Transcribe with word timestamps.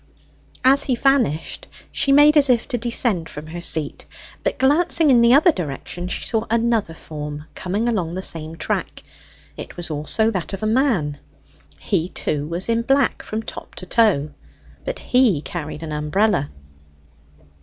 As 0.65 0.85
he 0.85 0.95
vanished, 0.95 1.67
she 1.91 2.11
made 2.11 2.35
as 2.35 2.49
if 2.49 2.67
to 2.69 2.77
descend 2.79 3.29
from 3.29 3.45
her 3.45 3.61
seat; 3.61 4.07
but 4.43 4.57
glancing 4.57 5.11
in 5.11 5.21
the 5.21 5.35
other 5.35 5.51
direction 5.51 6.07
she 6.07 6.25
saw 6.25 6.47
another 6.49 6.95
form 6.95 7.45
coming 7.53 7.87
along 7.87 8.15
the 8.15 8.23
same 8.23 8.55
track. 8.57 9.03
It 9.57 9.77
was 9.77 9.91
also 9.91 10.31
that 10.31 10.53
of 10.53 10.63
a 10.63 10.65
man. 10.65 11.19
He, 11.77 12.09
too, 12.09 12.47
was 12.47 12.67
in 12.67 12.81
black 12.81 13.21
from 13.21 13.43
top 13.43 13.75
to 13.75 13.85
toe; 13.85 14.31
but 14.85 14.97
he 14.97 15.39
carried 15.39 15.83
an 15.83 15.91
umbrella. 15.91 16.49